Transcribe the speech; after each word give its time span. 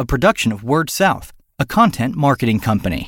a 0.00 0.06
production 0.06 0.50
of 0.50 0.64
Word 0.64 0.88
South, 0.88 1.34
a 1.58 1.66
content 1.66 2.16
marketing 2.16 2.58
company. 2.58 3.06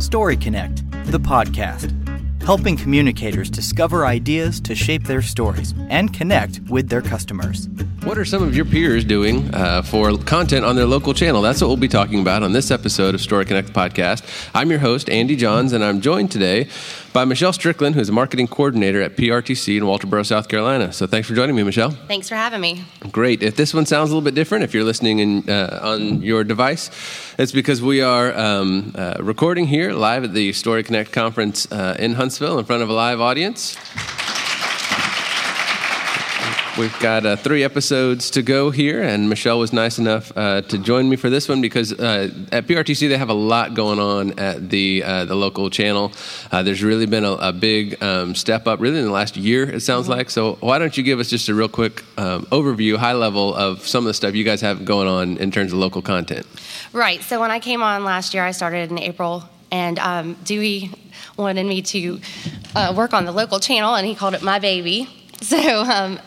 Story 0.00 0.36
Connect, 0.36 0.82
the 1.12 1.20
podcast, 1.20 1.92
helping 2.42 2.76
communicators 2.76 3.48
discover 3.48 4.06
ideas 4.06 4.60
to 4.62 4.74
shape 4.74 5.04
their 5.04 5.22
stories 5.22 5.72
and 5.88 6.12
connect 6.12 6.58
with 6.68 6.88
their 6.88 7.00
customers. 7.00 7.68
What 8.04 8.18
are 8.18 8.24
some 8.24 8.42
of 8.42 8.56
your 8.56 8.64
peers 8.64 9.04
doing 9.04 9.54
uh, 9.54 9.80
for 9.82 10.18
content 10.18 10.64
on 10.64 10.74
their 10.74 10.86
local 10.86 11.14
channel? 11.14 11.40
That's 11.40 11.60
what 11.60 11.68
we'll 11.68 11.76
be 11.76 11.86
talking 11.86 12.20
about 12.20 12.42
on 12.42 12.52
this 12.52 12.72
episode 12.72 13.14
of 13.14 13.20
Story 13.20 13.44
Connect 13.44 13.72
podcast. 13.72 14.24
I'm 14.52 14.70
your 14.70 14.80
host, 14.80 15.08
Andy 15.08 15.36
Johns, 15.36 15.72
and 15.72 15.84
I'm 15.84 16.00
joined 16.00 16.32
today 16.32 16.66
by 17.12 17.24
Michelle 17.24 17.52
Strickland, 17.52 17.94
who's 17.94 18.08
a 18.08 18.12
marketing 18.12 18.48
coordinator 18.48 19.00
at 19.00 19.16
PRTC 19.16 19.76
in 19.76 19.84
Walterboro, 19.84 20.26
South 20.26 20.48
Carolina. 20.48 20.92
So 20.92 21.06
thanks 21.06 21.28
for 21.28 21.34
joining 21.36 21.54
me, 21.54 21.62
Michelle. 21.62 21.90
Thanks 21.90 22.28
for 22.28 22.34
having 22.34 22.60
me. 22.60 22.84
Great. 23.12 23.40
If 23.40 23.54
this 23.54 23.72
one 23.72 23.86
sounds 23.86 24.10
a 24.10 24.14
little 24.14 24.24
bit 24.24 24.34
different, 24.34 24.64
if 24.64 24.74
you're 24.74 24.84
listening 24.84 25.20
in, 25.20 25.48
uh, 25.48 25.78
on 25.80 26.22
your 26.22 26.42
device, 26.42 26.90
it's 27.38 27.52
because 27.52 27.80
we 27.80 28.02
are 28.02 28.36
um, 28.36 28.94
uh, 28.96 29.14
recording 29.20 29.68
here 29.68 29.92
live 29.92 30.24
at 30.24 30.34
the 30.34 30.52
Story 30.52 30.82
Connect 30.82 31.12
conference 31.12 31.70
uh, 31.70 31.96
in 32.00 32.14
Huntsville 32.14 32.58
in 32.58 32.64
front 32.64 32.82
of 32.82 32.90
a 32.90 32.94
live 32.94 33.20
audience. 33.20 33.76
We've 36.78 36.98
got 37.00 37.26
uh, 37.26 37.36
three 37.36 37.64
episodes 37.64 38.30
to 38.30 38.40
go 38.40 38.70
here, 38.70 39.02
and 39.02 39.28
Michelle 39.28 39.58
was 39.58 39.74
nice 39.74 39.98
enough 39.98 40.32
uh, 40.34 40.62
to 40.62 40.78
join 40.78 41.06
me 41.06 41.16
for 41.16 41.28
this 41.28 41.46
one 41.46 41.60
because 41.60 41.92
uh, 41.92 42.30
at 42.50 42.66
PRTC 42.66 43.10
they 43.10 43.18
have 43.18 43.28
a 43.28 43.34
lot 43.34 43.74
going 43.74 43.98
on 43.98 44.38
at 44.38 44.70
the 44.70 45.02
uh, 45.04 45.26
the 45.26 45.34
local 45.34 45.68
channel. 45.68 46.12
Uh, 46.50 46.62
there's 46.62 46.82
really 46.82 47.04
been 47.04 47.26
a, 47.26 47.32
a 47.32 47.52
big 47.52 48.02
um, 48.02 48.34
step 48.34 48.66
up, 48.66 48.80
really 48.80 48.98
in 48.98 49.04
the 49.04 49.10
last 49.10 49.36
year. 49.36 49.68
It 49.68 49.80
sounds 49.80 50.04
mm-hmm. 50.04 50.12
like. 50.12 50.30
So 50.30 50.54
why 50.60 50.78
don't 50.78 50.96
you 50.96 51.02
give 51.02 51.20
us 51.20 51.28
just 51.28 51.46
a 51.50 51.54
real 51.54 51.68
quick 51.68 52.04
um, 52.16 52.46
overview, 52.46 52.96
high 52.96 53.12
level 53.12 53.54
of 53.54 53.86
some 53.86 54.04
of 54.04 54.08
the 54.08 54.14
stuff 54.14 54.34
you 54.34 54.44
guys 54.44 54.62
have 54.62 54.86
going 54.86 55.08
on 55.08 55.36
in 55.36 55.50
terms 55.50 55.74
of 55.74 55.78
local 55.78 56.00
content? 56.00 56.46
Right. 56.94 57.20
So 57.20 57.38
when 57.38 57.50
I 57.50 57.60
came 57.60 57.82
on 57.82 58.02
last 58.02 58.32
year, 58.32 58.44
I 58.44 58.52
started 58.52 58.90
in 58.90 58.98
April, 58.98 59.44
and 59.70 59.98
um, 59.98 60.38
Dewey 60.44 60.90
wanted 61.36 61.66
me 61.66 61.82
to 61.82 62.18
uh, 62.74 62.94
work 62.96 63.12
on 63.12 63.26
the 63.26 63.32
local 63.32 63.60
channel, 63.60 63.94
and 63.94 64.06
he 64.06 64.14
called 64.14 64.32
it 64.32 64.42
my 64.42 64.58
baby. 64.58 65.21
So 65.52 65.82
um, 65.82 66.20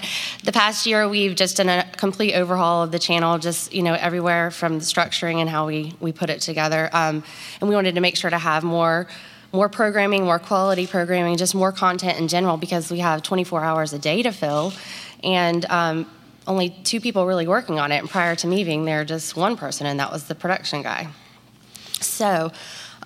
the 0.44 0.52
past 0.52 0.86
year, 0.86 1.08
we've 1.08 1.36
just 1.36 1.56
done 1.56 1.70
a 1.70 1.90
complete 1.96 2.34
overhaul 2.34 2.84
of 2.84 2.92
the 2.92 3.00
channel, 3.00 3.38
just 3.38 3.74
you 3.74 3.82
know 3.82 3.94
everywhere 3.94 4.52
from 4.52 4.78
the 4.78 4.84
structuring 4.84 5.38
and 5.40 5.50
how 5.50 5.68
we 5.68 5.96
we 6.02 6.12
put 6.12 6.30
it 6.30 6.42
together. 6.42 6.90
Um, 6.92 7.24
and 7.62 7.70
we 7.70 7.76
wanted 7.76 7.96
to 7.96 8.02
make 8.02 8.18
sure 8.18 8.30
to 8.30 8.38
have 8.38 8.66
more 8.66 9.08
more 9.54 9.70
programming, 9.70 10.26
more 10.26 10.38
quality 10.38 10.86
programming, 10.86 11.38
just 11.38 11.56
more 11.56 11.72
content 11.72 12.20
in 12.20 12.28
general 12.28 12.58
because 12.58 12.92
we 12.92 13.00
have 13.00 13.24
24 13.24 13.64
hours 13.64 13.94
a 13.94 14.00
day 14.00 14.22
to 14.22 14.34
fill, 14.34 14.74
and 15.24 15.66
um, 15.70 16.12
only 16.46 16.76
two 16.84 17.00
people 17.00 17.26
really 17.26 17.48
working 17.48 17.80
on 17.80 17.94
it. 17.94 18.00
And 18.00 18.10
prior 18.10 18.36
to 18.36 18.48
me 18.48 18.66
being 18.66 18.84
there, 18.84 19.06
just 19.06 19.38
one 19.38 19.56
person, 19.56 19.88
and 19.88 19.98
that 20.02 20.12
was 20.12 20.26
the 20.26 20.36
production 20.36 20.82
guy. 20.82 21.08
So 22.02 22.52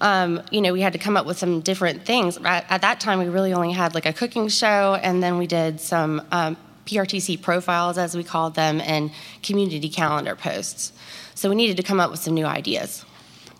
um, 0.02 0.42
you 0.52 0.61
know, 0.61 0.73
we 0.73 0.81
had 0.81 0.94
to 0.94 1.00
come 1.00 1.17
up 1.17 1.25
with 1.25 1.38
some 1.38 1.61
different 1.61 2.05
things. 2.05 2.38
At, 2.38 2.66
at, 2.69 2.81
that 2.81 3.00
time, 3.00 3.19
we 3.19 3.28
really 3.28 3.53
only 3.53 3.72
had 3.72 3.94
like 3.94 4.06
a 4.06 4.14
cooking 4.14 4.47
show, 4.47 4.97
and 5.02 5.22
then 5.22 5.38
we 5.38 5.47
did 5.47 5.80
some 5.81 6.22
um, 6.31 6.58
PRTC 6.86 7.41
profiles, 7.41 7.97
as 7.97 8.16
we 8.16 8.23
called 8.23 8.56
them, 8.56 8.81
and 8.81 9.11
community 9.44 9.89
calendar 9.89 10.36
posts. 10.36 10.94
So 11.36 11.50
we 11.50 11.56
needed 11.56 11.78
to 11.78 11.83
come 11.83 12.00
up 12.00 12.11
with 12.11 12.19
some 12.19 12.33
new 12.33 12.45
ideas. 12.45 13.06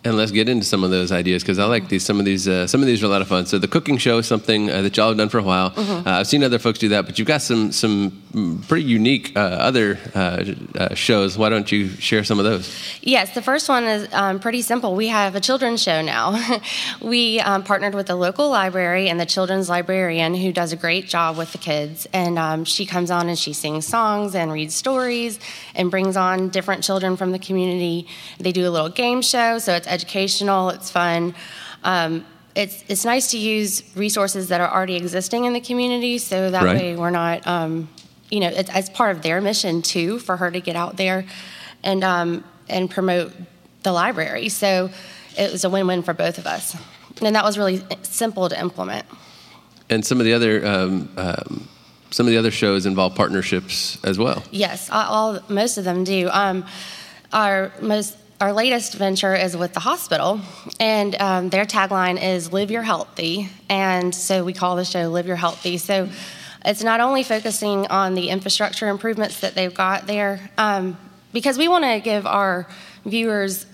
And 0.02 0.16
let's 0.16 0.32
get 0.32 0.48
into 0.48 0.64
some 0.64 0.82
of 0.82 0.90
those 0.90 1.12
ideas 1.12 1.42
because 1.42 1.58
I 1.58 1.66
like 1.66 1.90
these. 1.90 2.06
Some 2.06 2.18
of 2.18 2.24
these, 2.24 2.48
uh, 2.48 2.66
some 2.66 2.80
of 2.80 2.86
these 2.86 3.02
are 3.02 3.06
a 3.06 3.10
lot 3.10 3.20
of 3.20 3.28
fun. 3.28 3.44
So 3.44 3.58
the 3.58 3.68
cooking 3.68 3.98
show 3.98 4.16
is 4.16 4.26
something 4.26 4.70
uh, 4.70 4.80
that 4.80 4.96
y'all 4.96 5.08
have 5.08 5.18
done 5.18 5.28
for 5.28 5.38
a 5.38 5.42
while. 5.42 5.72
Mm-hmm. 5.72 6.08
Uh, 6.08 6.20
I've 6.20 6.26
seen 6.26 6.42
other 6.42 6.58
folks 6.58 6.78
do 6.78 6.88
that, 6.90 7.04
but 7.04 7.18
you've 7.18 7.28
got 7.28 7.42
some 7.42 7.70
some 7.70 8.62
pretty 8.68 8.84
unique 8.84 9.36
uh, 9.36 9.40
other 9.40 9.98
uh, 10.14 10.44
uh, 10.78 10.94
shows. 10.94 11.36
Why 11.36 11.50
don't 11.50 11.70
you 11.70 11.88
share 11.88 12.24
some 12.24 12.38
of 12.38 12.44
those? 12.44 12.74
Yes, 13.02 13.34
the 13.34 13.42
first 13.42 13.68
one 13.68 13.84
is 13.84 14.08
um, 14.14 14.40
pretty 14.40 14.62
simple. 14.62 14.94
We 14.94 15.08
have 15.08 15.34
a 15.34 15.40
children's 15.40 15.82
show 15.82 16.00
now. 16.00 16.60
we 17.02 17.40
um, 17.40 17.62
partnered 17.62 17.94
with 17.94 18.06
the 18.06 18.14
local 18.14 18.48
library 18.48 19.10
and 19.10 19.20
the 19.20 19.26
children's 19.26 19.68
librarian 19.68 20.34
who 20.34 20.52
does 20.52 20.72
a 20.72 20.76
great 20.76 21.08
job 21.08 21.36
with 21.36 21.52
the 21.52 21.58
kids, 21.58 22.06
and 22.14 22.38
um, 22.38 22.64
she 22.64 22.86
comes 22.86 23.10
on 23.10 23.28
and 23.28 23.38
she 23.38 23.52
sings 23.52 23.86
songs 23.86 24.34
and 24.34 24.50
reads 24.50 24.74
stories 24.74 25.38
and 25.74 25.90
brings 25.90 26.16
on 26.16 26.48
different 26.48 26.84
children 26.84 27.16
from 27.18 27.32
the 27.32 27.38
community. 27.38 28.06
They 28.38 28.52
do 28.52 28.66
a 28.66 28.70
little 28.70 28.88
game 28.88 29.20
show, 29.20 29.58
so 29.58 29.74
it's 29.74 29.89
educational, 29.90 30.70
it's 30.70 30.90
fun. 30.90 31.34
Um, 31.84 32.24
it's 32.54 32.84
it's 32.88 33.04
nice 33.04 33.30
to 33.30 33.38
use 33.38 33.82
resources 33.96 34.48
that 34.48 34.60
are 34.60 34.70
already 34.72 34.96
existing 34.96 35.44
in 35.44 35.52
the 35.52 35.60
community, 35.60 36.18
so 36.18 36.50
that 36.50 36.62
right. 36.62 36.76
way 36.76 36.96
we're 36.96 37.10
not, 37.10 37.46
um, 37.46 37.88
you 38.30 38.40
know, 38.40 38.48
it's, 38.48 38.70
it's, 38.74 38.90
part 38.90 39.16
of 39.16 39.22
their 39.22 39.40
mission 39.40 39.82
too 39.82 40.18
for 40.18 40.36
her 40.36 40.50
to 40.50 40.60
get 40.60 40.76
out 40.76 40.96
there 40.96 41.24
and 41.82 42.02
um, 42.02 42.44
and 42.68 42.90
promote 42.90 43.32
the 43.82 43.92
library. 43.92 44.48
So 44.48 44.90
it 45.38 45.52
was 45.52 45.64
a 45.64 45.70
win-win 45.70 46.02
for 46.02 46.12
both 46.12 46.38
of 46.38 46.46
us, 46.46 46.76
and 47.22 47.36
that 47.36 47.44
was 47.44 47.56
really 47.56 47.82
simple 48.02 48.48
to 48.48 48.58
implement. 48.58 49.06
And 49.88 50.04
some 50.04 50.18
of 50.18 50.24
the 50.24 50.32
other. 50.32 50.66
Um, 50.66 51.08
um 51.16 51.68
some 52.12 52.26
of 52.26 52.32
the 52.32 52.38
other 52.38 52.50
shows 52.50 52.86
involve 52.86 53.14
partnerships 53.14 53.96
as 54.02 54.18
well. 54.18 54.42
Yes, 54.50 54.90
all, 54.90 55.38
most 55.48 55.78
of 55.78 55.84
them 55.84 56.02
do. 56.02 56.28
Um, 56.32 56.64
our 57.32 57.72
most 57.80 58.16
our 58.40 58.54
latest 58.54 58.94
venture 58.94 59.34
is 59.34 59.54
with 59.54 59.74
the 59.74 59.80
hospital, 59.80 60.40
and 60.78 61.14
um, 61.20 61.50
their 61.50 61.66
tagline 61.66 62.22
is 62.22 62.52
"Live 62.52 62.70
Your 62.70 62.82
Healthy," 62.82 63.50
and 63.68 64.14
so 64.14 64.44
we 64.44 64.54
call 64.54 64.76
the 64.76 64.84
show 64.84 65.08
"Live 65.08 65.26
Your 65.26 65.36
Healthy." 65.36 65.76
So 65.76 66.08
it's 66.64 66.82
not 66.82 67.00
only 67.00 67.22
focusing 67.22 67.86
on 67.88 68.14
the 68.14 68.30
infrastructure 68.30 68.88
improvements 68.88 69.40
that 69.40 69.54
they've 69.54 69.74
got 69.74 70.06
there, 70.06 70.50
um, 70.56 70.96
because 71.34 71.58
we 71.58 71.68
want 71.68 71.84
to 71.84 72.00
give 72.00 72.26
our 72.26 72.66
viewers 73.04 73.66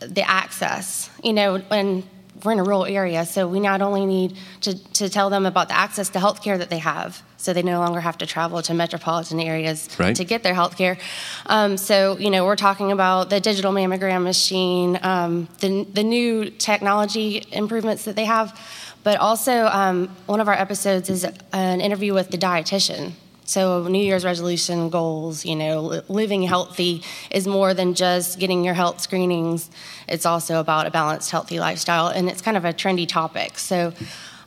the 0.00 0.28
access. 0.28 1.08
You 1.24 1.32
know, 1.32 1.62
and 1.70 2.04
we're 2.44 2.52
in 2.52 2.58
a 2.58 2.64
rural 2.64 2.84
area, 2.84 3.24
so 3.26 3.48
we 3.48 3.60
not 3.60 3.82
only 3.82 4.06
need 4.06 4.36
to, 4.62 4.92
to 4.92 5.08
tell 5.08 5.30
them 5.30 5.46
about 5.46 5.68
the 5.68 5.76
access 5.76 6.08
to 6.10 6.20
health 6.20 6.42
care 6.42 6.58
that 6.58 6.70
they 6.70 6.78
have, 6.78 7.22
so 7.36 7.52
they 7.52 7.62
no 7.62 7.78
longer 7.78 8.00
have 8.00 8.18
to 8.18 8.26
travel 8.26 8.62
to 8.62 8.74
metropolitan 8.74 9.40
areas 9.40 9.88
right. 9.98 10.16
to 10.16 10.24
get 10.24 10.42
their 10.42 10.54
health 10.54 10.76
care. 10.76 10.98
Um, 11.46 11.76
so, 11.76 12.18
you 12.18 12.30
know, 12.30 12.44
we're 12.44 12.56
talking 12.56 12.92
about 12.92 13.30
the 13.30 13.40
digital 13.40 13.72
mammogram 13.72 14.22
machine, 14.22 14.98
um, 15.02 15.48
the, 15.60 15.84
the 15.84 16.02
new 16.02 16.50
technology 16.50 17.44
improvements 17.52 18.04
that 18.04 18.16
they 18.16 18.24
have, 18.24 18.58
but 19.02 19.18
also 19.18 19.66
um, 19.66 20.08
one 20.26 20.40
of 20.40 20.48
our 20.48 20.54
episodes 20.54 21.08
is 21.10 21.24
an 21.52 21.80
interview 21.80 22.12
with 22.12 22.30
the 22.30 22.38
dietitian. 22.38 23.12
So, 23.48 23.86
New 23.86 24.02
Year's 24.02 24.24
resolution 24.24 24.90
goals, 24.90 25.44
you 25.44 25.54
know, 25.54 26.02
living 26.08 26.42
healthy 26.42 27.04
is 27.30 27.46
more 27.46 27.74
than 27.74 27.94
just 27.94 28.40
getting 28.40 28.64
your 28.64 28.74
health 28.74 29.00
screenings. 29.00 29.70
It's 30.08 30.26
also 30.26 30.58
about 30.58 30.88
a 30.88 30.90
balanced, 30.90 31.30
healthy 31.30 31.60
lifestyle, 31.60 32.08
and 32.08 32.28
it's 32.28 32.42
kind 32.42 32.56
of 32.56 32.64
a 32.64 32.72
trendy 32.72 33.06
topic. 33.06 33.60
So, 33.60 33.92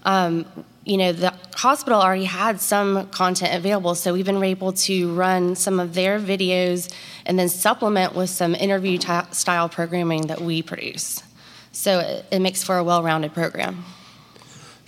um, 0.03 0.45
you 0.83 0.97
know, 0.97 1.13
the 1.13 1.33
hospital 1.55 2.01
already 2.01 2.25
had 2.25 2.59
some 2.59 3.07
content 3.07 3.55
available, 3.55 3.95
so 3.95 4.11
we've 4.11 4.25
been 4.25 4.43
able 4.43 4.73
to 4.73 5.13
run 5.13 5.55
some 5.55 5.79
of 5.79 5.93
their 5.93 6.19
videos 6.19 6.93
and 7.25 7.39
then 7.39 7.47
supplement 7.47 8.15
with 8.15 8.29
some 8.29 8.53
interview 8.53 8.97
t- 8.97 9.13
style 9.31 9.69
programming 9.69 10.27
that 10.27 10.41
we 10.41 10.61
produce. 10.61 11.23
So, 11.71 11.99
it, 11.99 12.25
it 12.31 12.39
makes 12.39 12.65
for 12.65 12.77
a 12.77 12.83
well 12.83 13.01
rounded 13.01 13.33
program. 13.33 13.85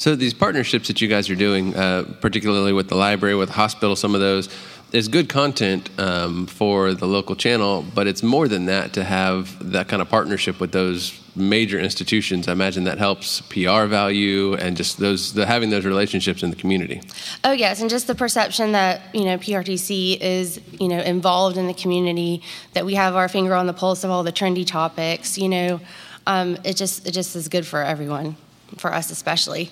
So 0.01 0.15
these 0.15 0.33
partnerships 0.33 0.87
that 0.87 0.99
you 0.99 1.07
guys 1.07 1.29
are 1.29 1.35
doing, 1.35 1.75
uh, 1.75 2.05
particularly 2.21 2.73
with 2.73 2.89
the 2.89 2.95
library, 2.95 3.35
with 3.35 3.49
the 3.49 3.53
hospital, 3.53 3.95
some 3.95 4.15
of 4.15 4.19
those, 4.19 4.49
is 4.91 5.07
good 5.07 5.29
content 5.29 5.91
um, 5.99 6.47
for 6.47 6.95
the 6.95 7.05
local 7.05 7.35
channel, 7.35 7.85
but 7.93 8.07
it's 8.07 8.23
more 8.23 8.47
than 8.47 8.65
that 8.65 8.93
to 8.93 9.03
have 9.03 9.71
that 9.73 9.89
kind 9.89 10.01
of 10.01 10.09
partnership 10.09 10.59
with 10.59 10.71
those 10.71 11.21
major 11.35 11.79
institutions. 11.79 12.47
I 12.47 12.53
imagine 12.53 12.85
that 12.85 12.97
helps 12.97 13.41
PR 13.41 13.85
value 13.85 14.55
and 14.55 14.75
just 14.75 14.97
those 14.97 15.35
the, 15.35 15.45
having 15.45 15.69
those 15.69 15.85
relationships 15.85 16.41
in 16.41 16.49
the 16.49 16.55
community. 16.55 17.03
Oh 17.43 17.51
yes, 17.51 17.79
and 17.79 17.87
just 17.87 18.07
the 18.07 18.15
perception 18.15 18.71
that 18.71 19.01
you 19.13 19.25
know 19.25 19.37
PRTC 19.37 20.19
is 20.19 20.59
you 20.79 20.87
know 20.87 20.99
involved 20.99 21.57
in 21.57 21.67
the 21.67 21.75
community, 21.75 22.41
that 22.73 22.87
we 22.87 22.95
have 22.95 23.15
our 23.15 23.29
finger 23.29 23.53
on 23.53 23.67
the 23.67 23.73
pulse 23.73 24.03
of 24.03 24.09
all 24.09 24.23
the 24.23 24.33
trendy 24.33 24.65
topics. 24.65 25.37
You 25.37 25.49
know, 25.49 25.79
um, 26.25 26.57
it 26.63 26.75
just 26.75 27.05
it 27.05 27.11
just 27.11 27.35
is 27.35 27.47
good 27.49 27.67
for 27.67 27.83
everyone 27.83 28.35
for 28.77 28.93
us 28.93 29.11
especially. 29.11 29.71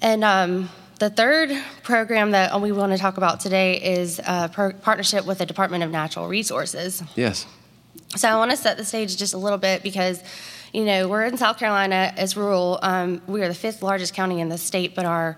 And 0.00 0.24
um, 0.24 0.68
the 0.98 1.10
third 1.10 1.50
program 1.82 2.32
that 2.32 2.60
we 2.60 2.72
want 2.72 2.92
to 2.92 2.98
talk 2.98 3.16
about 3.16 3.40
today 3.40 3.80
is 3.80 4.18
a 4.20 4.48
partnership 4.82 5.26
with 5.26 5.38
the 5.38 5.46
Department 5.46 5.82
of 5.82 5.90
Natural 5.90 6.28
Resources. 6.28 7.02
Yes. 7.14 7.46
So 8.16 8.28
I 8.28 8.36
want 8.36 8.50
to 8.52 8.56
set 8.56 8.76
the 8.76 8.84
stage 8.84 9.16
just 9.16 9.34
a 9.34 9.38
little 9.38 9.58
bit 9.58 9.82
because, 9.82 10.22
you 10.72 10.84
know, 10.84 11.08
we're 11.08 11.24
in 11.24 11.36
South 11.36 11.58
Carolina, 11.58 12.12
as 12.16 12.36
rural. 12.36 12.78
Um, 12.82 13.22
we 13.26 13.42
are 13.42 13.48
the 13.48 13.54
fifth 13.54 13.82
largest 13.82 14.14
county 14.14 14.40
in 14.40 14.48
the 14.48 14.58
state, 14.58 14.94
but 14.94 15.04
our 15.04 15.36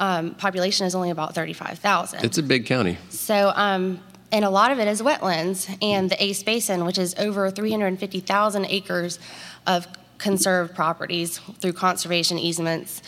um, 0.00 0.34
population 0.34 0.86
is 0.86 0.94
only 0.94 1.10
about 1.10 1.34
35,000. 1.34 2.24
It's 2.24 2.38
a 2.38 2.42
big 2.42 2.66
county. 2.66 2.98
So, 3.10 3.52
um, 3.54 4.00
and 4.32 4.44
a 4.44 4.50
lot 4.50 4.72
of 4.72 4.78
it 4.78 4.88
is 4.88 5.00
wetlands 5.00 5.76
and 5.82 6.10
the 6.10 6.22
Ace 6.22 6.42
Basin, 6.42 6.84
which 6.84 6.98
is 6.98 7.14
over 7.18 7.50
350,000 7.50 8.64
acres 8.66 9.18
of 9.66 9.86
conserved 10.18 10.74
properties 10.74 11.38
through 11.60 11.72
conservation 11.72 12.38
easements. 12.38 13.02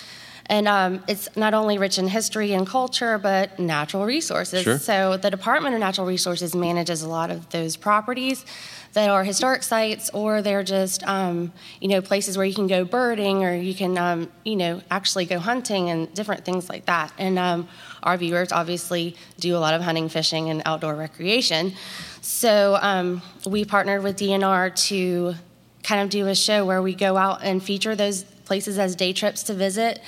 And 0.46 0.66
um, 0.66 1.04
it's 1.06 1.28
not 1.36 1.54
only 1.54 1.78
rich 1.78 1.96
in 1.96 2.08
history 2.08 2.54
and 2.54 2.66
culture, 2.66 3.18
but 3.18 3.60
natural 3.60 4.04
resources. 4.04 4.64
Sure. 4.64 4.78
So 4.78 5.16
the 5.16 5.30
Department 5.30 5.74
of 5.74 5.80
Natural 5.80 6.08
Resources 6.08 6.56
manages 6.56 7.02
a 7.02 7.08
lot 7.08 7.30
of 7.30 7.48
those 7.50 7.76
properties 7.76 8.44
that 8.94 9.08
are 9.08 9.22
historic 9.22 9.62
sites, 9.62 10.10
or 10.12 10.42
they're 10.42 10.64
just 10.64 11.06
um, 11.06 11.52
you 11.80 11.86
know 11.86 12.00
places 12.00 12.36
where 12.36 12.44
you 12.44 12.54
can 12.54 12.66
go 12.66 12.84
birding, 12.84 13.44
or 13.44 13.54
you 13.54 13.74
can 13.74 13.96
um, 13.96 14.28
you 14.44 14.56
know 14.56 14.80
actually 14.90 15.24
go 15.24 15.38
hunting 15.38 15.88
and 15.88 16.12
different 16.14 16.44
things 16.44 16.68
like 16.68 16.86
that. 16.86 17.12
And 17.16 17.38
um, 17.38 17.68
our 18.02 18.16
viewers 18.16 18.50
obviously 18.50 19.14
do 19.38 19.56
a 19.56 19.60
lot 19.60 19.74
of 19.74 19.82
hunting, 19.82 20.08
fishing, 20.08 20.50
and 20.50 20.62
outdoor 20.66 20.96
recreation. 20.96 21.74
So 22.22 22.76
um, 22.82 23.22
we 23.46 23.64
partnered 23.64 24.02
with 24.02 24.18
DNR 24.18 24.74
to 24.88 25.34
kind 25.82 26.00
of 26.00 26.10
do 26.10 26.26
a 26.26 26.34
show 26.34 26.64
where 26.64 26.82
we 26.82 26.94
go 26.94 27.16
out 27.16 27.42
and 27.42 27.62
feature 27.62 27.94
those 27.94 28.22
places 28.22 28.78
as 28.78 28.96
day 28.96 29.12
trips 29.12 29.42
to 29.44 29.54
visit 29.54 30.00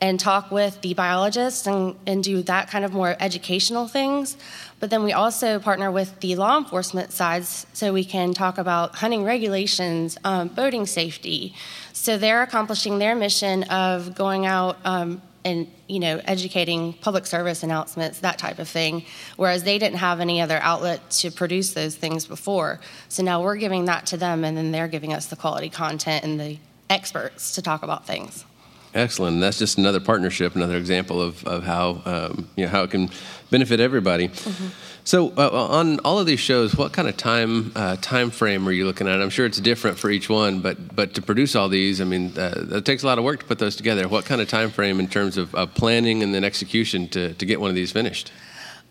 and 0.00 0.20
talk 0.20 0.50
with 0.50 0.80
the 0.82 0.92
biologists 0.94 1.66
and, 1.66 1.96
and 2.06 2.22
do 2.22 2.42
that 2.42 2.68
kind 2.68 2.84
of 2.84 2.92
more 2.92 3.16
educational 3.18 3.88
things. 3.88 4.36
But 4.78 4.90
then 4.90 5.02
we 5.02 5.12
also 5.12 5.58
partner 5.58 5.90
with 5.90 6.20
the 6.20 6.36
law 6.36 6.58
enforcement 6.58 7.12
sides 7.12 7.66
so 7.72 7.92
we 7.92 8.04
can 8.04 8.34
talk 8.34 8.58
about 8.58 8.96
hunting 8.96 9.24
regulations, 9.24 10.18
um, 10.22 10.48
boating 10.48 10.84
safety. 10.84 11.54
So 11.94 12.18
they're 12.18 12.42
accomplishing 12.42 12.98
their 12.98 13.14
mission 13.14 13.62
of 13.64 14.14
going 14.14 14.44
out 14.44 14.76
um, 14.84 15.22
and 15.46 15.70
you 15.86 16.00
know 16.00 16.20
educating 16.24 16.92
public 16.92 17.24
service 17.24 17.62
announcements 17.62 18.18
that 18.20 18.36
type 18.36 18.58
of 18.58 18.68
thing 18.68 19.04
whereas 19.36 19.62
they 19.62 19.78
didn't 19.78 19.98
have 19.98 20.20
any 20.20 20.40
other 20.40 20.58
outlet 20.60 21.08
to 21.08 21.30
produce 21.30 21.72
those 21.72 21.94
things 21.94 22.26
before 22.26 22.80
so 23.08 23.22
now 23.22 23.40
we're 23.40 23.56
giving 23.56 23.84
that 23.84 24.04
to 24.06 24.16
them 24.16 24.44
and 24.44 24.56
then 24.56 24.72
they're 24.72 24.88
giving 24.88 25.12
us 25.12 25.26
the 25.26 25.36
quality 25.36 25.70
content 25.70 26.24
and 26.24 26.40
the 26.40 26.58
experts 26.90 27.54
to 27.54 27.62
talk 27.62 27.82
about 27.82 28.06
things 28.06 28.44
Excellent. 28.94 29.34
And 29.34 29.42
that's 29.42 29.58
just 29.58 29.76
another 29.76 30.00
partnership, 30.00 30.56
another 30.56 30.78
example 30.78 31.20
of, 31.20 31.44
of 31.44 31.64
how 31.64 32.00
um, 32.06 32.48
you 32.56 32.64
know 32.64 32.70
how 32.70 32.82
it 32.84 32.90
can 32.90 33.10
benefit 33.50 33.78
everybody. 33.78 34.28
Mm-hmm. 34.28 34.68
So, 35.06 35.32
uh, 35.36 35.68
on 35.68 36.00
all 36.00 36.18
of 36.18 36.26
these 36.26 36.40
shows, 36.40 36.74
what 36.74 36.92
kind 36.92 37.06
of 37.06 37.16
time 37.16 37.70
uh, 37.76 37.94
time 38.00 38.28
frame 38.30 38.66
are 38.66 38.72
you 38.72 38.84
looking 38.84 39.06
at? 39.06 39.22
I'm 39.22 39.30
sure 39.30 39.46
it's 39.46 39.60
different 39.60 40.00
for 40.00 40.10
each 40.10 40.28
one, 40.28 40.58
but 40.58 40.96
but 40.96 41.14
to 41.14 41.22
produce 41.22 41.54
all 41.54 41.68
these, 41.68 42.00
I 42.00 42.04
mean, 42.04 42.36
uh, 42.36 42.66
it 42.72 42.84
takes 42.84 43.04
a 43.04 43.06
lot 43.06 43.16
of 43.16 43.22
work 43.22 43.38
to 43.38 43.46
put 43.46 43.60
those 43.60 43.76
together. 43.76 44.08
What 44.08 44.24
kind 44.24 44.40
of 44.40 44.48
time 44.48 44.68
frame 44.68 44.98
in 44.98 45.06
terms 45.06 45.36
of, 45.38 45.54
planning 45.76 46.24
and 46.24 46.34
then 46.34 46.42
execution 46.42 47.06
to, 47.10 47.34
to 47.34 47.46
get 47.46 47.60
one 47.60 47.70
of 47.70 47.76
these 47.76 47.92
finished? 47.92 48.32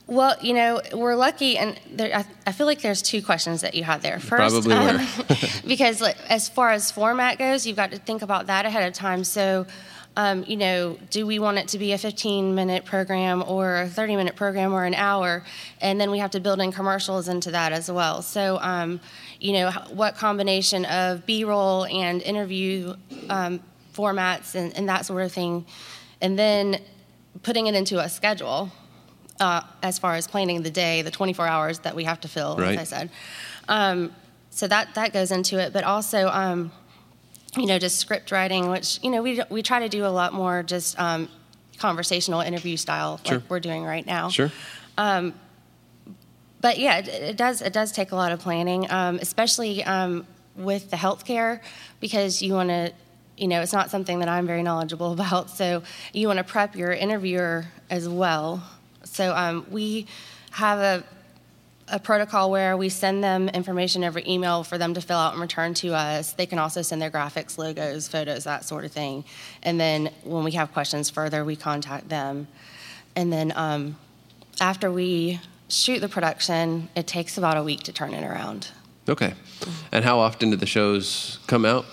Well, 0.07 0.37
you 0.41 0.53
know, 0.53 0.79
we're 0.93 1.15
lucky, 1.15 1.57
and 1.57 1.77
there, 1.91 2.15
I, 2.15 2.25
I, 2.47 2.51
feel 2.53 2.67
like 2.67 2.81
there's 2.81 3.01
two 3.01 3.21
questions 3.21 3.61
that 3.61 3.73
you 3.73 3.83
had 3.83 4.01
there. 4.01 4.19
First, 4.19 4.53
Probably 4.53 4.73
um, 4.73 5.05
because 5.67 5.99
like, 5.99 6.15
as 6.29 6.47
far 6.47 6.71
as 6.71 6.91
format 6.91 7.39
goes, 7.39 7.67
you've 7.67 7.75
got 7.75 7.91
to 7.91 7.97
think 7.97 8.21
about 8.21 8.47
that 8.47 8.65
ahead 8.65 8.87
of 8.87 8.93
time. 8.93 9.25
So, 9.25 9.65
um, 10.17 10.45
you 10.47 10.55
know, 10.55 10.97
do 11.09 11.25
we 11.25 11.39
want 11.39 11.57
it 11.57 11.67
to 11.69 11.77
be 11.77 11.91
a 11.91 11.97
15 11.97 12.55
minute 12.55 12.85
program 12.85 13.43
or 13.45 13.81
a 13.81 13.87
30 13.87 14.15
minute 14.15 14.35
program 14.35 14.73
or 14.73 14.85
an 14.85 14.93
hour? 14.93 15.43
And 15.81 15.99
then 15.99 16.11
we 16.11 16.19
have 16.19 16.31
to 16.31 16.39
build 16.39 16.61
in 16.61 16.71
commercials 16.71 17.27
into 17.27 17.51
that 17.51 17.73
as 17.73 17.91
well. 17.91 18.21
So, 18.21 18.57
um, 18.61 19.01
you 19.39 19.53
know, 19.53 19.71
what 19.91 20.15
combination 20.15 20.85
of 20.85 21.25
B 21.25 21.43
roll 21.43 21.85
and 21.85 22.21
interview 22.21 22.95
um, 23.29 23.59
formats 23.93 24.55
and, 24.55 24.75
and 24.77 24.87
that 24.89 25.05
sort 25.05 25.21
of 25.23 25.31
thing, 25.31 25.65
and 26.21 26.39
then 26.39 26.81
putting 27.43 27.67
it 27.67 27.75
into 27.75 27.99
a 27.99 28.07
schedule 28.07 28.71
uh, 29.39 29.61
as 29.83 29.99
far 29.99 30.15
as 30.15 30.27
planning 30.27 30.61
the 30.61 30.71
day, 30.71 31.01
the 31.01 31.11
24 31.11 31.45
hours 31.45 31.79
that 31.79 31.95
we 31.95 32.05
have 32.05 32.21
to 32.21 32.27
fill, 32.27 32.55
right. 32.57 32.77
as 32.77 32.93
I 32.93 32.97
said. 32.97 33.09
Um, 33.67 34.13
so 34.49 34.67
that 34.67 34.95
that 34.95 35.11
goes 35.11 35.31
into 35.31 35.59
it, 35.59 35.73
but 35.73 35.83
also, 35.83 36.29
um, 36.29 36.71
you 37.57 37.65
know, 37.65 37.79
just 37.79 37.97
script 37.99 38.31
writing, 38.31 38.69
which 38.69 38.99
you 39.03 39.09
know 39.09 39.21
we 39.21 39.41
we 39.49 39.61
try 39.61 39.79
to 39.79 39.89
do 39.89 40.05
a 40.05 40.09
lot 40.09 40.33
more 40.33 40.63
just 40.63 40.99
um, 40.99 41.29
conversational 41.77 42.41
interview 42.41 42.77
style, 42.77 43.19
sure. 43.23 43.37
like 43.37 43.49
we're 43.49 43.59
doing 43.59 43.83
right 43.83 44.05
now. 44.05 44.29
Sure. 44.29 44.51
Um, 44.97 45.33
but 46.61 46.79
yeah, 46.79 46.97
it, 46.99 47.07
it, 47.07 47.37
does 47.37 47.61
it 47.61 47.73
does 47.73 47.91
take 47.91 48.11
a 48.11 48.15
lot 48.15 48.31
of 48.31 48.39
planning, 48.39 48.89
um, 48.91 49.19
especially 49.21 49.83
um, 49.83 50.25
with 50.55 50.89
the 50.89 50.97
healthcare, 50.97 51.61
because 51.99 52.41
you 52.41 52.53
want 52.53 52.69
to 52.69 52.93
you 53.37 53.49
know, 53.49 53.61
it's 53.61 53.73
not 53.73 53.89
something 53.89 54.19
that 54.19 54.29
I'm 54.29 54.47
very 54.47 54.63
knowledgeable 54.63 55.11
about. 55.19 55.49
So 55.49 55.83
you 56.13 56.27
want 56.27 56.37
to 56.37 56.45
prep 56.45 56.75
your 56.75 56.93
interviewer 56.93 57.65
as 57.89 58.07
well 58.07 58.63
so 59.15 59.35
um, 59.35 59.65
we 59.71 60.07
have 60.51 60.79
a, 60.79 61.03
a 61.87 61.99
protocol 61.99 62.49
where 62.49 62.75
we 62.75 62.89
send 62.89 63.23
them 63.23 63.47
information 63.49 64.03
over 64.03 64.19
email 64.25 64.63
for 64.63 64.77
them 64.77 64.93
to 64.95 65.01
fill 65.01 65.17
out 65.17 65.33
and 65.33 65.41
return 65.41 65.73
to 65.75 65.93
us. 65.93 66.33
They 66.33 66.45
can 66.45 66.57
also 66.57 66.81
send 66.81 67.01
their 67.01 67.11
graphics, 67.11 67.57
logos, 67.57 68.07
photos, 68.07 68.43
that 68.45 68.65
sort 68.65 68.85
of 68.85 68.91
thing. 68.91 69.23
And 69.61 69.79
then 69.79 70.09
when 70.23 70.43
we 70.43 70.51
have 70.53 70.73
questions 70.73 71.09
further, 71.09 71.45
we 71.45 71.55
contact 71.55 72.09
them. 72.09 72.47
And 73.15 73.31
then 73.31 73.53
um, 73.55 73.97
after 74.59 74.91
we 74.91 75.39
shoot 75.69 75.99
the 75.99 76.09
production, 76.09 76.89
it 76.95 77.05
takes 77.05 77.37
about 77.37 77.57
a 77.57 77.63
week 77.63 77.83
to 77.83 77.93
turn 77.93 78.13
it 78.13 78.23
around. 78.23 78.69
Okay. 79.07 79.33
And 79.91 80.03
how 80.03 80.19
often 80.19 80.49
do 80.49 80.55
the 80.55 80.65
shows 80.65 81.37
come 81.45 81.65
out? 81.65 81.85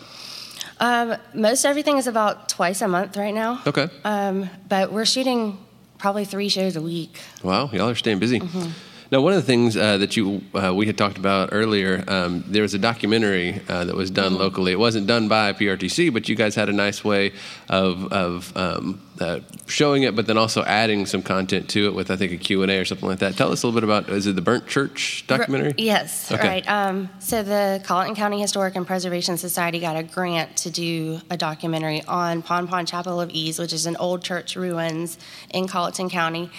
Um, 0.80 1.16
most 1.34 1.64
everything 1.64 1.98
is 1.98 2.06
about 2.06 2.48
twice 2.48 2.80
a 2.80 2.88
month 2.88 3.16
right 3.16 3.34
now. 3.34 3.60
Okay. 3.66 3.88
Um, 4.04 4.48
but 4.68 4.90
we're 4.90 5.04
shooting 5.04 5.58
probably 5.98 6.24
three 6.24 6.48
shows 6.48 6.76
a 6.76 6.82
week. 6.82 7.20
Wow, 7.44 7.68
y'all 7.72 7.90
are 7.90 7.94
staying 7.94 8.18
busy. 8.18 8.40
Mm-hmm. 8.40 8.70
Now, 9.12 9.20
one 9.20 9.34
of 9.34 9.42
the 9.42 9.46
things 9.46 9.76
uh, 9.76 9.98
that 9.98 10.16
you 10.16 10.40
uh, 10.54 10.72
we 10.74 10.86
had 10.86 10.96
talked 10.96 11.18
about 11.18 11.50
earlier, 11.52 12.02
um, 12.08 12.44
there 12.46 12.62
was 12.62 12.72
a 12.72 12.78
documentary 12.78 13.60
uh, 13.68 13.84
that 13.84 13.94
was 13.94 14.10
done 14.10 14.32
mm-hmm. 14.32 14.40
locally. 14.40 14.72
It 14.72 14.78
wasn't 14.78 15.06
done 15.06 15.28
by 15.28 15.52
PRTC, 15.52 16.10
but 16.14 16.30
you 16.30 16.34
guys 16.34 16.54
had 16.54 16.70
a 16.70 16.72
nice 16.72 17.04
way 17.04 17.32
of 17.68 18.10
of 18.10 18.56
um, 18.56 19.02
uh, 19.22 19.40
showing 19.66 20.02
it, 20.02 20.14
but 20.14 20.26
then 20.26 20.36
also 20.36 20.62
adding 20.64 21.06
some 21.06 21.22
content 21.22 21.70
to 21.70 21.86
it 21.86 21.94
with 21.94 22.10
I 22.10 22.16
think 22.16 22.32
a 22.32 22.36
Q 22.36 22.62
and 22.62 22.70
A 22.70 22.78
or 22.78 22.84
something 22.84 23.08
like 23.08 23.20
that. 23.20 23.36
Tell 23.36 23.52
us 23.52 23.62
a 23.62 23.66
little 23.66 23.80
bit 23.80 23.84
about 23.84 24.10
is 24.10 24.26
it 24.26 24.36
the 24.36 24.42
Burnt 24.42 24.66
Church 24.66 25.24
documentary? 25.26 25.74
Yes, 25.78 26.30
okay. 26.30 26.46
right. 26.46 26.68
Um, 26.68 27.08
so 27.20 27.42
the 27.42 27.80
Colleton 27.84 28.14
County 28.14 28.40
Historic 28.40 28.76
and 28.76 28.86
Preservation 28.86 29.38
Society 29.38 29.80
got 29.80 29.96
a 29.96 30.02
grant 30.02 30.56
to 30.58 30.70
do 30.70 31.20
a 31.30 31.36
documentary 31.36 32.02
on 32.02 32.42
Pon 32.42 32.66
Pon 32.68 32.84
Chapel 32.84 33.20
of 33.20 33.30
Ease, 33.30 33.58
which 33.58 33.72
is 33.72 33.86
an 33.86 33.96
old 33.96 34.22
church 34.22 34.56
ruins 34.56 35.18
in 35.50 35.68
Colleton 35.68 36.10
County 36.10 36.50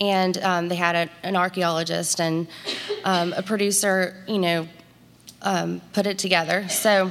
and 0.00 0.38
um, 0.38 0.68
they 0.68 0.76
had 0.76 0.94
a, 0.94 1.26
an 1.26 1.36
archaeologist 1.36 2.20
and 2.20 2.46
um, 3.04 3.32
a 3.32 3.42
producer, 3.42 4.14
you 4.28 4.38
know, 4.38 4.68
um, 5.42 5.80
put 5.92 6.06
it 6.06 6.18
together. 6.18 6.68
So 6.68 7.10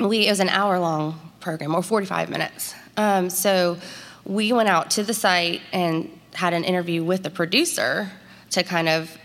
we 0.00 0.26
it 0.26 0.30
was 0.30 0.40
an 0.40 0.48
hour 0.48 0.78
long 0.78 1.18
program 1.40 1.74
or 1.74 1.82
45 1.82 2.30
minutes. 2.30 2.74
Um, 2.96 3.30
so 3.30 3.78
we 4.24 4.52
went 4.52 4.68
out 4.68 4.90
to 4.92 5.02
the 5.02 5.14
site 5.14 5.60
and 5.72 6.08
had 6.34 6.54
an 6.54 6.64
interview 6.64 7.02
with 7.02 7.22
the 7.22 7.30
producer 7.30 8.10
to 8.50 8.62
kind 8.62 8.88
of 8.88 9.16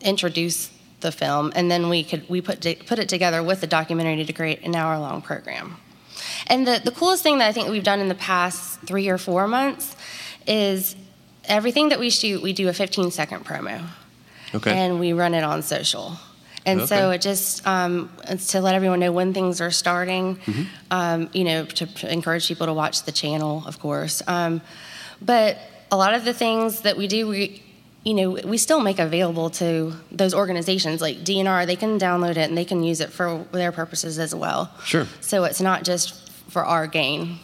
introduce 0.00 0.70
the 1.00 1.12
film, 1.12 1.52
and 1.54 1.70
then 1.70 1.88
we 1.88 2.04
could 2.04 2.28
we 2.28 2.40
put 2.40 2.60
put 2.86 2.98
it 2.98 3.08
together 3.08 3.42
with 3.42 3.60
the 3.60 3.66
documentary 3.66 4.24
to 4.24 4.32
create 4.32 4.62
an 4.62 4.74
hour 4.74 4.98
long 4.98 5.22
program. 5.22 5.76
And 6.46 6.66
the, 6.66 6.80
the 6.82 6.90
coolest 6.90 7.22
thing 7.22 7.38
that 7.38 7.48
I 7.48 7.52
think 7.52 7.68
we've 7.68 7.84
done 7.84 8.00
in 8.00 8.08
the 8.08 8.14
past 8.14 8.80
three 8.82 9.08
or 9.08 9.18
four 9.18 9.46
months 9.46 9.96
is 10.46 10.96
everything 11.44 11.88
that 11.90 11.98
we 11.98 12.10
shoot, 12.10 12.42
we 12.42 12.52
do 12.52 12.68
a 12.68 12.72
15 12.72 13.10
second 13.10 13.44
promo. 13.44 13.84
Okay. 14.54 14.72
And 14.72 15.00
we 15.00 15.12
run 15.12 15.34
it 15.34 15.42
on 15.42 15.62
social. 15.62 16.16
And 16.66 16.80
okay. 16.80 16.88
so 16.88 17.10
it 17.10 17.20
just 17.20 17.66
um, 17.66 18.10
it's 18.28 18.48
to 18.48 18.60
let 18.60 18.74
everyone 18.74 18.98
know 18.98 19.12
when 19.12 19.32
things 19.32 19.60
are 19.60 19.70
starting, 19.70 20.36
mm-hmm. 20.36 20.62
um, 20.90 21.30
you 21.32 21.44
know, 21.44 21.64
to, 21.64 21.86
to, 21.86 22.12
encourage 22.12 22.48
people 22.48 22.66
to 22.66 22.74
watch 22.74 23.04
the 23.04 23.12
channel, 23.12 23.62
of 23.66 23.78
course. 23.78 24.20
Um, 24.26 24.60
but 25.22 25.58
a 25.92 25.96
lot 25.96 26.14
of 26.14 26.24
the 26.24 26.34
things 26.34 26.80
that 26.80 26.96
we 26.96 27.06
do, 27.06 27.28
we 27.28 27.62
you 28.02 28.14
know, 28.14 28.30
we 28.44 28.56
still 28.56 28.78
make 28.78 29.00
available 29.00 29.50
to 29.50 29.92
those 30.12 30.32
organizations 30.32 31.00
like 31.00 31.18
DNR. 31.18 31.66
They 31.66 31.74
can 31.74 31.98
download 31.98 32.30
it 32.30 32.48
and 32.48 32.56
they 32.56 32.64
can 32.64 32.84
use 32.84 33.00
it 33.00 33.10
for 33.10 33.44
their 33.50 33.72
purposes 33.72 34.20
as 34.20 34.32
well. 34.32 34.72
Sure. 34.84 35.08
So 35.20 35.42
it's 35.42 35.60
not 35.60 35.82
just 35.82 36.30
for 36.48 36.64
our 36.64 36.86
gain. 36.86 37.40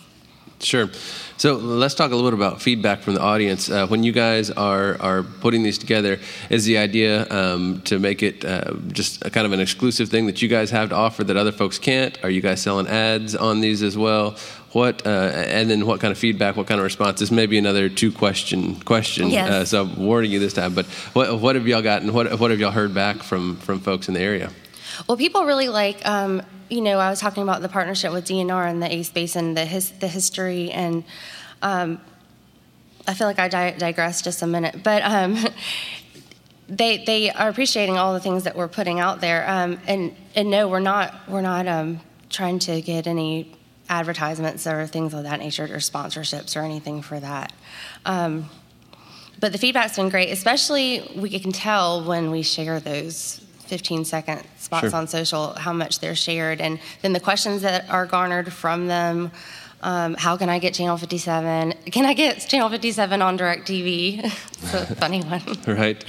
Sure. 0.62 0.88
So 1.37 1.54
let's 1.57 1.95
talk 1.95 2.12
a 2.12 2.14
little 2.14 2.31
bit 2.31 2.38
about 2.38 2.62
feedback 2.62 3.00
from 3.00 3.14
the 3.14 3.21
audience. 3.21 3.69
Uh, 3.69 3.87
when 3.88 4.04
you 4.04 4.12
guys 4.12 4.50
are 4.50 5.00
are 5.00 5.23
putting 5.23 5.62
these 5.62 5.76
together, 5.76 6.21
is 6.50 6.64
the 6.64 6.78
idea 6.78 7.28
um, 7.31 7.81
to 7.83 7.99
make 7.99 8.23
it 8.23 8.45
uh, 8.45 8.75
just 8.88 9.25
a 9.25 9.31
kind 9.31 9.45
of 9.45 9.52
an 9.52 9.61
exclusive 9.61 10.09
thing 10.09 10.26
that 10.26 10.40
you 10.40 10.49
guys 10.49 10.71
have 10.71 10.90
to 10.90 10.95
offer 10.95 11.25
that 11.25 11.37
other 11.37 11.50
folks 11.50 11.78
can't? 11.78 12.16
Are 12.23 12.31
you 12.31 12.40
guys 12.40 12.62
selling 12.62 12.87
ads 12.87 13.35
on 13.35 13.61
these 13.61 13.83
as 13.83 13.99
well? 13.99 14.37
What 14.71 15.04
uh, 15.07 15.11
and 15.11 15.69
then 15.69 15.85
what 15.85 16.00
kind 16.00 16.12
of 16.12 16.19
feedback? 16.19 16.57
What 16.57 16.69
kind 16.69 16.78
of 16.78 16.85
response? 16.85 17.19
This 17.19 17.33
may 17.33 17.47
be 17.47 17.59
another 17.59 17.88
two 17.88 18.12
question 18.12 18.76
question. 18.81 19.28
Yes. 19.28 19.50
Uh, 19.50 19.64
so 19.64 19.83
I'm 19.83 19.97
warning 19.97 20.31
you 20.31 20.38
this 20.38 20.54
time. 20.54 20.75
But 20.75 20.87
what 21.12 21.40
what 21.40 21.57
have 21.57 21.66
y'all 21.66 21.83
gotten? 21.83 22.12
What 22.12 22.38
what 22.38 22.52
have 22.52 22.61
y'all 22.61 22.71
heard 22.71 22.95
back 22.95 23.23
from 23.23 23.57
from 23.57 23.81
folks 23.81 24.07
in 24.07 24.14
the 24.14 24.21
area? 24.21 24.50
Well, 25.09 25.16
people 25.16 25.45
really 25.45 25.69
like, 25.69 26.07
um, 26.07 26.42
you 26.72 26.80
know, 26.80 26.98
I 26.98 27.10
was 27.10 27.20
talking 27.20 27.42
about 27.42 27.60
the 27.60 27.68
partnership 27.68 28.12
with 28.12 28.24
DNR 28.24 28.70
and 28.70 28.82
the 28.82 28.90
ACE 28.90 29.10
Basin, 29.10 29.52
the 29.52 29.66
his, 29.66 29.90
the 29.90 30.08
history, 30.08 30.70
and 30.70 31.04
um, 31.60 32.00
I 33.06 33.12
feel 33.12 33.26
like 33.26 33.38
I 33.38 33.48
di- 33.48 33.76
digress 33.76 34.22
just 34.22 34.40
a 34.40 34.46
minute, 34.46 34.82
but 34.82 35.02
um, 35.02 35.36
they 36.68 37.04
they 37.04 37.30
are 37.30 37.50
appreciating 37.50 37.98
all 37.98 38.14
the 38.14 38.20
things 38.20 38.44
that 38.44 38.56
we're 38.56 38.68
putting 38.68 39.00
out 39.00 39.20
there, 39.20 39.48
um, 39.50 39.80
and 39.86 40.16
and 40.34 40.50
no, 40.50 40.66
we're 40.66 40.80
not 40.80 41.14
we're 41.28 41.42
not 41.42 41.68
um, 41.68 42.00
trying 42.30 42.58
to 42.60 42.80
get 42.80 43.06
any 43.06 43.54
advertisements 43.90 44.66
or 44.66 44.86
things 44.86 45.12
of 45.12 45.24
that 45.24 45.40
nature, 45.40 45.64
or 45.64 45.76
sponsorships 45.76 46.56
or 46.56 46.60
anything 46.60 47.02
for 47.02 47.20
that. 47.20 47.52
Um, 48.06 48.48
but 49.38 49.52
the 49.52 49.58
feedback's 49.58 49.96
been 49.96 50.08
great, 50.08 50.30
especially 50.30 51.06
we 51.16 51.38
can 51.38 51.52
tell 51.52 52.02
when 52.02 52.30
we 52.30 52.42
share 52.42 52.80
those 52.80 53.41
15 53.66 54.04
second 54.04 54.42
spots 54.59 54.88
Sure. 54.90 54.97
on 54.97 55.07
social 55.07 55.52
how 55.54 55.73
much 55.73 56.00
they're 56.00 56.14
shared, 56.14 56.61
and 56.61 56.78
then 57.02 57.12
the 57.12 57.21
questions 57.21 57.62
that 57.62 57.88
are 57.90 58.07
garnered 58.07 58.52
from 58.52 58.87
them. 58.88 59.31
Um, 59.85 60.14
how 60.14 60.37
can 60.37 60.49
I 60.49 60.61
get 60.61 60.75
Channel 60.75 60.97
57? 60.97 61.73
Can 61.90 62.04
I 62.07 62.14
get 62.14 62.38
Channel 62.38 62.69
57 62.69 63.21
on 63.21 63.37
DirecTV? 63.37 64.21
it's 64.25 64.75
a 64.75 64.95
funny 64.95 65.23
one. 65.23 65.42
Right, 65.66 66.04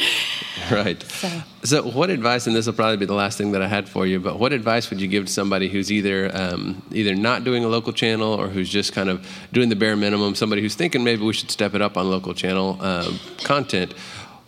right. 0.72 1.02
So- 1.02 1.42
So, 1.64 1.82
what 1.84 2.10
advice? 2.12 2.46
And 2.46 2.56
this 2.56 2.68
will 2.68 2.74
probably 2.74 2.98
be 2.98 3.06
the 3.08 3.16
last 3.16 3.36
thing 3.38 3.54
that 3.54 3.64
I 3.64 3.68
had 3.68 3.90
for 3.90 4.06
you. 4.06 4.20
But 4.20 4.38
what 4.38 4.54
advice 4.54 4.90
would 4.92 5.02
you 5.02 5.08
give 5.08 5.26
to 5.26 5.32
somebody 5.32 5.70
who's 5.70 5.92
either 5.92 6.30
um, 6.36 6.84
either 6.92 7.16
not 7.16 7.44
doing 7.46 7.64
a 7.64 7.68
local 7.68 7.94
channel 7.94 8.32
or 8.34 8.48
who's 8.48 8.70
just 8.70 8.94
kind 8.94 9.10
of 9.10 9.26
doing 9.54 9.70
the 9.70 9.76
bare 9.76 9.96
minimum? 9.96 10.36
Somebody 10.36 10.62
who's 10.62 10.76
thinking 10.76 11.04
maybe 11.04 11.24
we 11.24 11.34
should 11.34 11.50
step 11.50 11.74
it 11.74 11.82
up 11.82 11.98
on 11.98 12.12
local 12.12 12.34
channel 12.36 12.78
um, 12.82 13.20
content. 13.44 13.96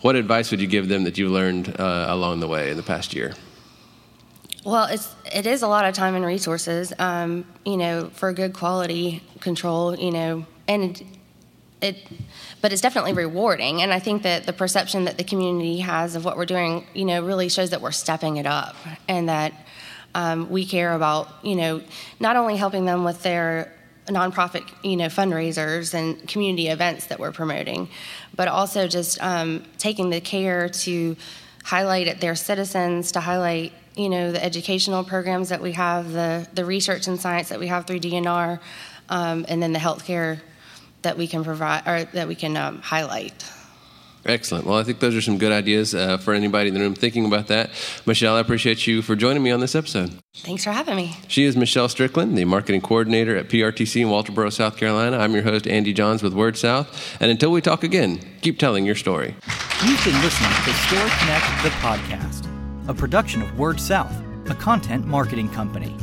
What 0.06 0.16
advice 0.16 0.52
would 0.52 0.62
you 0.62 0.68
give 0.68 0.88
them 0.88 1.06
that 1.06 1.18
you 1.18 1.30
learned 1.30 1.80
uh, 1.80 2.06
along 2.10 2.40
the 2.40 2.48
way 2.48 2.70
in 2.70 2.78
the 2.78 2.84
past 2.84 3.16
year? 3.16 3.34
Well, 4.64 4.86
it's 4.86 5.16
it 5.34 5.48
is 5.48 5.64
a 5.64 5.68
lot 5.68 5.86
of 5.86 5.96
time 5.96 6.14
and 6.14 6.24
resources, 6.24 6.94
um, 7.00 7.44
you 7.66 7.76
know, 7.76 8.12
for 8.14 8.32
good 8.32 8.54
quality 8.54 9.24
control, 9.40 9.96
you 9.96 10.12
know, 10.12 10.46
and 10.68 11.04
it, 11.82 12.08
but 12.62 12.72
it's 12.72 12.84
definitely 12.84 13.14
rewarding. 13.14 13.82
And 13.82 13.92
I 13.92 13.98
think 13.98 14.22
that 14.22 14.46
the 14.46 14.54
perception 14.54 15.06
that 15.06 15.18
the 15.18 15.24
community 15.24 15.80
has 15.80 16.16
of 16.16 16.24
what 16.24 16.38
we're 16.38 16.46
doing, 16.46 16.86
you 16.94 17.06
know, 17.06 17.26
really 17.26 17.50
shows 17.50 17.72
that 17.72 17.82
we're 17.82 17.92
stepping 17.92 18.38
it 18.38 18.46
up 18.46 18.76
and 19.08 19.28
that 19.28 19.54
um, 20.14 20.52
we 20.52 20.68
care 20.68 20.94
about, 20.94 21.30
you 21.42 21.56
know, 21.56 21.82
not 22.20 22.36
only 22.36 22.58
helping 22.58 22.86
them 22.86 23.06
with 23.06 23.24
their 23.24 23.75
nonprofit, 24.08 24.64
you 24.84 24.96
know, 24.96 25.08
fundraisers 25.08 25.94
and 25.94 26.28
community 26.28 26.68
events 26.68 27.08
that 27.08 27.20
we're 27.20 27.32
promoting, 27.32 27.90
but 28.36 28.48
also 28.48 28.88
just 28.88 29.22
um, 29.22 29.64
taking 29.78 30.10
the 30.10 30.22
care 30.22 30.70
to 30.70 31.16
highlight 31.64 32.22
their 32.22 32.36
citizens, 32.36 33.12
to 33.14 33.20
highlight, 33.20 33.74
you 33.96 34.10
know, 34.10 34.32
the 34.32 34.44
educational 34.44 35.04
programs 35.04 35.50
that 35.50 35.62
we 35.62 35.72
have, 35.72 36.12
the 36.12 36.48
the 36.54 36.66
research 36.66 37.08
and 37.08 37.20
science 37.20 37.50
that 37.50 37.60
we 37.60 37.68
have 37.68 37.88
through 37.88 38.00
DNR, 38.00 38.60
um, 39.10 39.46
and 39.48 39.62
then 39.62 39.74
the 39.74 39.80
healthcare 39.80 40.40
that 41.02 41.18
we 41.18 41.28
can 41.28 41.44
provide 41.44 41.84
or 41.88 42.04
that 42.14 42.28
we 42.28 42.36
can 42.36 42.56
um, 42.58 42.82
highlight. 42.82 43.46
Excellent. 44.26 44.66
Well, 44.66 44.78
I 44.78 44.84
think 44.84 45.00
those 45.00 45.16
are 45.16 45.22
some 45.22 45.38
good 45.38 45.52
ideas 45.52 45.94
uh, 45.94 46.18
for 46.18 46.34
anybody 46.34 46.70
in 46.70 46.74
the 46.74 46.80
room 46.80 46.96
thinking 46.96 47.26
about 47.26 47.48
that. 47.48 47.70
Michelle, 48.08 48.36
I 48.36 48.40
appreciate 48.40 48.88
you 48.88 49.04
for 49.04 49.16
joining 49.16 49.44
me 49.44 49.52
on 49.52 49.60
this 49.60 49.76
episode. 49.76 50.18
Thanks 50.38 50.64
for 50.64 50.72
having 50.72 50.96
me. 50.96 51.16
She 51.28 51.44
is 51.44 51.56
Michelle 51.56 51.88
Strickland, 51.88 52.36
the 52.36 52.44
marketing 52.46 52.82
coordinator 52.82 53.38
at 53.38 53.50
PRTC 53.50 54.02
in 54.02 54.08
Walterboro, 54.08 54.52
South 54.52 54.78
Carolina. 54.78 55.18
I'm 55.20 55.34
your 55.34 55.44
host, 55.44 55.68
Andy 55.68 55.94
Johns 55.94 56.24
with 56.24 56.34
Word 56.34 56.58
South. 56.58 57.16
And 57.22 57.30
until 57.30 57.52
we 57.52 57.62
talk 57.62 57.84
again, 57.84 58.20
keep 58.42 58.58
telling 58.58 58.84
your 58.84 58.96
story. 58.96 59.36
You've 59.86 60.04
been 60.04 60.20
listening 60.22 60.50
to 60.50 60.74
Story 60.74 61.10
Connect, 61.20 61.64
the 61.64 61.70
podcast, 61.82 62.90
a 62.90 62.94
production 62.96 63.44
of 63.44 63.60
Word 63.60 63.80
South, 63.80 64.14
a 64.50 64.56
content 64.56 65.06
marketing 65.06 65.50
company. 65.50 65.96